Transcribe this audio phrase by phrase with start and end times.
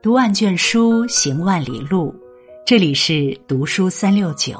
[0.00, 2.14] 读万卷书，行万里路。
[2.64, 4.56] 这里是读书三六九。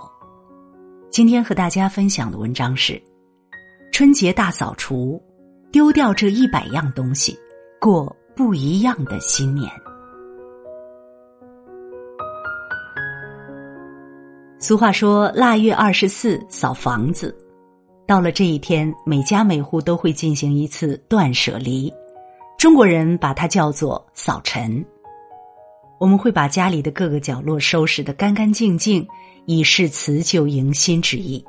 [1.11, 3.01] 今天和大家分享的文章是：
[3.93, 5.23] 春节大扫除，
[5.71, 7.39] 丢掉这一百样东西，
[7.81, 9.71] 过不一样的新年。
[14.59, 17.33] 俗话说：“腊月二十四扫房子。”
[18.09, 21.93] 到了这一天，每家每户都会进行一次断舍离。
[22.59, 24.85] 中国人把它叫做扫尘。
[25.99, 29.07] 我们会把家里的各个角落收拾得干干净净，
[29.47, 31.45] 以示辞旧迎新之意。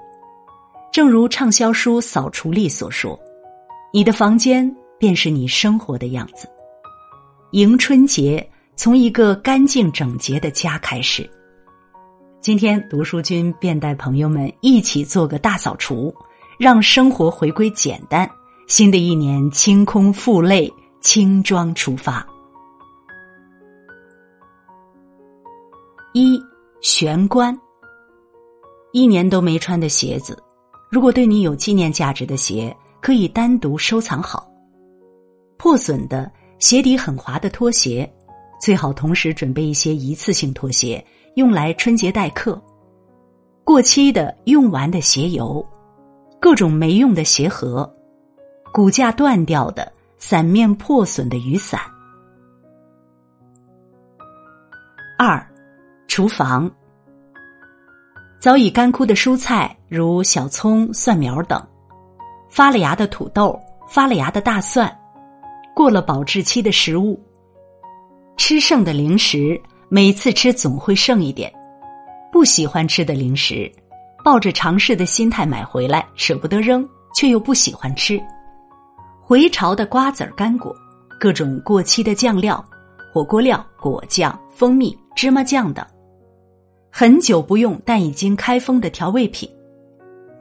[0.91, 3.17] 正如畅销书《扫除力》所说
[3.93, 6.48] ：“你的房间便是你生活的样子。”
[7.52, 11.29] 迎春节从一个干净整洁的家开始。
[12.41, 16.13] 今天读书君便带朋友们一起做个大扫除，
[16.57, 18.29] 让生活回归简单。
[18.68, 20.71] 新的一年清空负累，
[21.02, 22.26] 轻装出发。
[26.12, 26.43] 一
[26.82, 27.55] 玄关，
[28.93, 30.41] 一年都没穿的鞋子，
[30.90, 34.51] 如果对你有纪念价值的鞋，可以单独收藏好。
[35.57, 38.12] 破损的、鞋底很滑的拖鞋，
[38.60, 42.60] 最好同时准备一些一次性拖鞋，用来春节待客。
[43.63, 45.63] 过期的、用完的鞋油，
[46.40, 47.88] 各种没用的鞋盒，
[48.73, 51.79] 骨架断掉的、伞面破损的雨伞。
[55.20, 55.46] 二。
[56.20, 56.70] 厨房，
[58.41, 61.57] 早已干枯的蔬菜，如小葱、蒜苗等；
[62.49, 64.85] 发了芽的土豆，发了芽的大蒜；
[65.73, 67.17] 过了保质期的食物；
[68.35, 69.57] 吃剩的零食，
[69.88, 71.50] 每次吃总会剩一点；
[72.33, 73.72] 不喜欢吃的零食，
[74.22, 76.85] 抱着尝试的心态买回来，舍不得扔，
[77.16, 78.19] 却又不喜欢吃；
[79.22, 80.75] 回潮的瓜子儿、干果；
[81.17, 82.61] 各种过期的酱料、
[83.13, 85.81] 火锅料、果酱、蜂蜜、芝麻酱等。
[86.91, 89.50] 很久不用但已经开封的调味品，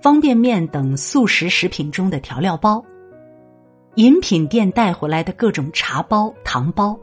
[0.01, 2.83] 方便面等速食食品中的调料包，
[3.97, 6.99] 饮品店带回来的各种茶包、糖包，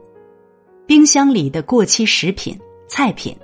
[0.88, 3.38] 冰箱里的过期食品、菜品，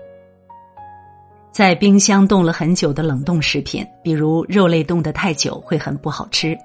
[1.51, 6.57] 在冰箱冻了很久的冷冻食品，比如肉类冻得太久会很不好吃，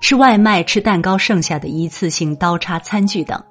[0.00, 3.42] 吃外卖、吃蛋糕剩下的一次性刀叉、餐具等，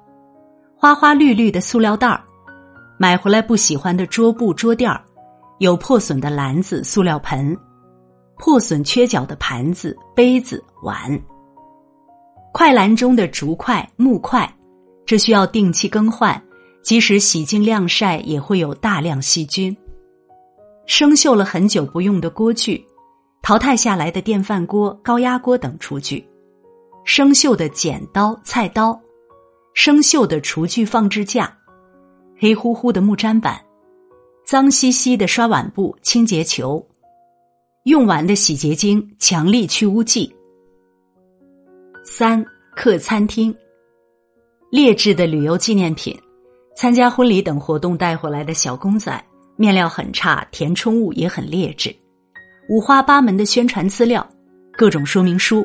[0.74, 2.22] 花花绿绿的塑料袋儿。
[3.02, 5.02] 买回来不喜欢的桌布、桌垫儿，
[5.58, 7.58] 有破损的篮子、塑料盆，
[8.36, 11.20] 破损缺角的盘子、杯子、碗，
[12.52, 14.48] 筷篮中的竹筷、木筷，
[15.04, 16.40] 这需要定期更换，
[16.84, 19.76] 即使洗净晾晒，也会有大量细菌。
[20.86, 22.86] 生锈了很久不用的锅具，
[23.42, 26.24] 淘汰下来的电饭锅、高压锅等厨具，
[27.04, 28.96] 生锈的剪刀、菜刀，
[29.74, 31.52] 生锈的厨具放置架。
[32.42, 33.64] 黑乎乎的木砧板，
[34.44, 36.84] 脏兮兮的刷碗布、清洁球，
[37.84, 40.34] 用完的洗洁精、强力去污剂。
[42.04, 42.44] 三
[42.74, 43.54] 客餐厅，
[44.72, 46.20] 劣质的旅游纪念品，
[46.74, 49.24] 参加婚礼等活动带回来的小公仔，
[49.54, 51.94] 面料很差，填充物也很劣质，
[52.68, 54.28] 五花八门的宣传资料，
[54.72, 55.64] 各种说明书，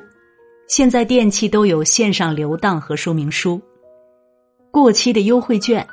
[0.67, 3.59] 现在电器都有线上留档和说明书，
[4.69, 5.83] 过期的优惠券。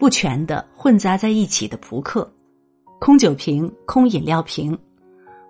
[0.00, 2.26] 不全的混杂在一起的扑克，
[2.98, 4.76] 空酒瓶、空饮料瓶，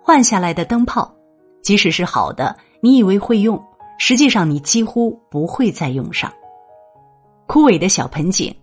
[0.03, 1.09] 换下来的灯泡，
[1.61, 3.57] 即使是好的，你以为会用，
[3.97, 6.29] 实际上你几乎不会再用上。
[7.47, 8.53] 枯萎的小盆景，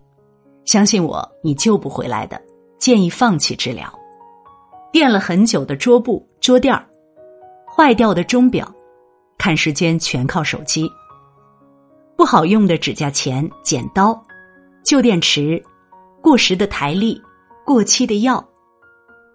[0.66, 2.38] 相信我，你救不回来的，
[2.78, 3.90] 建议放弃治疗。
[4.92, 6.86] 垫了很久的桌布、桌垫儿，
[7.66, 8.70] 坏掉的钟表，
[9.38, 10.86] 看时间全靠手机。
[12.14, 14.22] 不好用的指甲钳、剪刀，
[14.84, 15.62] 旧电池。
[16.28, 17.18] 过时的台历，
[17.64, 18.46] 过期的药。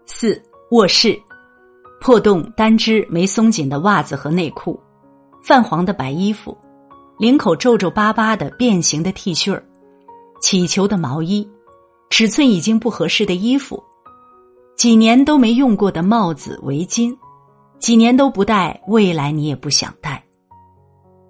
[0.06, 0.40] 四
[0.70, 1.20] 卧室，
[2.00, 4.80] 破洞、单只没松紧的袜子和内裤，
[5.42, 6.56] 泛黄的白衣服，
[7.18, 9.52] 领口皱皱巴巴的变形的 T 恤。
[9.52, 9.66] 儿，
[10.40, 11.50] 起球的毛衣，
[12.12, 13.84] 尺寸已经不合适的衣服，
[14.78, 17.12] 几年都没用过的帽子、围巾，
[17.80, 20.24] 几年都不戴，未来你也不想戴。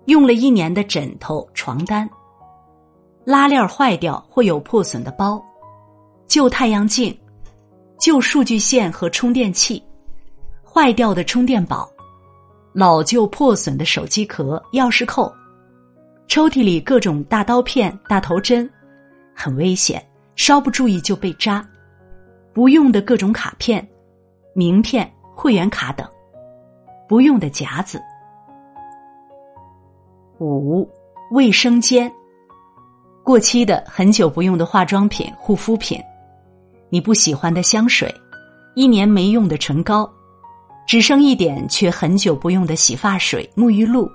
[0.07, 2.09] 用了一年的枕头、床单。
[3.23, 5.41] 拉链坏掉或有破损的包，
[6.27, 7.15] 旧太阳镜，
[7.99, 9.83] 旧数据线和充电器，
[10.63, 11.89] 坏掉的充电宝，
[12.73, 15.31] 老旧破损的手机壳、钥匙扣，
[16.27, 18.69] 抽屉里各种大刀片、大头针，
[19.35, 20.03] 很危险，
[20.35, 21.65] 稍不注意就被扎。
[22.51, 23.87] 不用的各种卡片、
[24.53, 26.07] 名片、会员卡等，
[27.07, 28.01] 不用的夹子。
[30.39, 30.87] 五，
[31.31, 32.11] 卫生间。
[33.23, 35.99] 过期的、很久不用的化妆品、护肤品，
[36.93, 38.13] 你不喜欢的香水，
[38.75, 40.07] 一年没用的唇膏，
[40.85, 44.07] 只剩一点却很久不用的洗发水、沐浴露，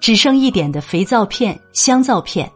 [0.00, 2.50] 只剩一点的肥皂片、香皂片，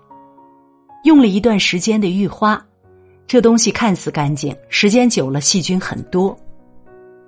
[1.05, 2.61] 用了一段时间的浴花，
[3.29, 6.37] 这东西看似干净，时间久了细菌很多。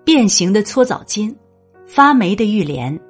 [0.05, 1.33] 变形的搓澡巾，
[1.87, 3.01] 发霉的浴帘，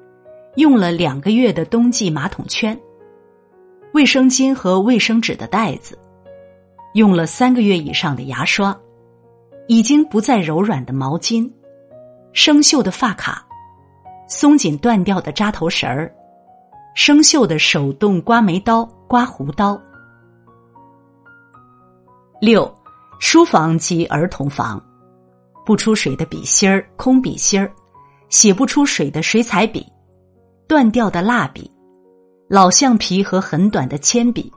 [0.57, 2.79] 用了两个月的冬季马桶圈，
[3.95, 5.97] 卫生巾和卫生纸的袋子，
[6.93, 8.79] 用了三个月以上的牙刷，
[9.71, 11.49] 已经不再柔软的毛巾，
[12.33, 13.47] 生锈的发卡，
[14.27, 16.13] 松紧断掉的扎头绳儿，
[16.93, 19.81] 生锈的手动刮眉刀、刮胡刀。
[22.41, 22.69] 六，
[23.21, 24.77] 书房及儿童房。
[25.65, 27.71] 不出水的笔芯儿、空笔芯儿，
[28.27, 29.87] 写不出水的水彩笔，
[30.67, 31.71] 断掉的蜡笔，
[32.49, 34.51] 老橡皮和很短的铅笔，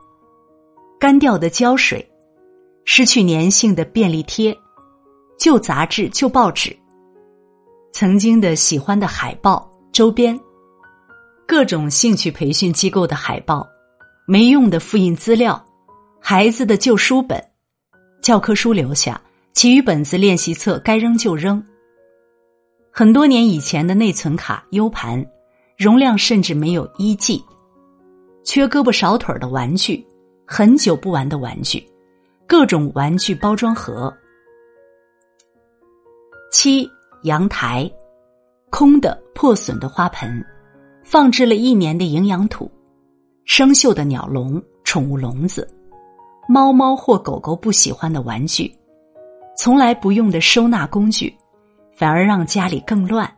[0.98, 2.04] 干掉的胶水，
[2.84, 4.58] 失去粘性的便利贴，
[5.44, 6.74] 旧杂志、旧报纸，
[7.92, 10.40] 曾经的喜欢的海报、周边，
[11.46, 13.68] 各种兴趣培训机构的海报，
[14.26, 15.62] 没用的复印资料，
[16.18, 17.44] 孩子的旧书本，
[18.22, 19.20] 教科书留下。
[19.52, 21.62] 其余本子、练习册该扔就扔。
[22.90, 25.22] 很多年以前的内存卡、U 盘，
[25.76, 27.44] 容量甚至没有一 G。
[28.44, 30.06] 缺胳膊少腿的玩具，
[30.46, 31.86] 很久不玩的玩具，
[32.48, 34.10] 各种玩具包装盒。
[36.56, 36.88] 七
[37.24, 37.90] 阳台，
[38.70, 40.40] 空的破损的花盆，
[41.02, 42.70] 放置了一年的营养土，
[43.44, 45.68] 生锈的鸟笼、宠物笼子，
[46.48, 48.72] 猫猫或狗狗不喜欢的玩具。
[49.56, 51.36] 从来不用的收纳工具，
[51.92, 53.28] 反而让家里更乱。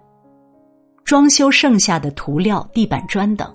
[1.02, 3.50] 装修剩下的涂料、地板砖等，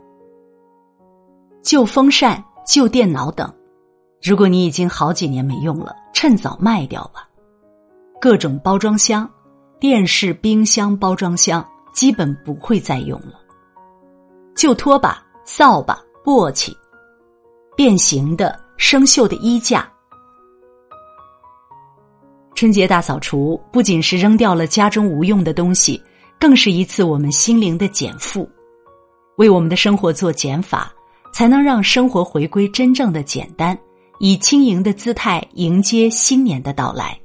[1.62, 3.54] 旧风扇、旧电脑等，
[4.24, 7.28] 如果你已经好几年没用了，趁早卖掉吧。
[8.20, 9.30] 各种包装箱、
[9.82, 13.42] 电视、冰箱包装箱，基本不会再用了。
[14.56, 16.72] 旧拖把、扫把、簸箕，
[17.76, 19.92] 变形的、生锈的衣架。
[22.54, 26.00] 春节大扫除不仅是扔掉了家中无用的东西，
[26.40, 28.48] 更是一次我们心灵的减负，
[29.38, 30.94] 为我们的生活做减法，
[31.34, 33.76] 才能让生活回归真正的简单，
[34.20, 37.20] 以轻盈的姿态迎接新年的到来。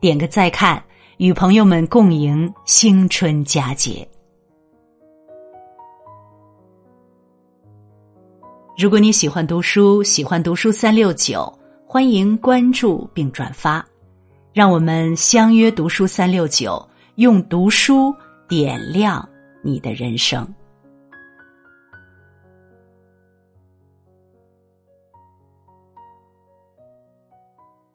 [0.00, 0.82] 点个再看，
[1.18, 4.06] 与朋友们共迎新春佳节。
[8.76, 11.50] 如果你喜欢读书，喜欢读书三六九，
[11.86, 13.82] 欢迎关注并转发。
[14.52, 18.14] 让我们相约读书三六九，用读书
[18.46, 19.26] 点亮
[19.62, 20.46] 你的人生。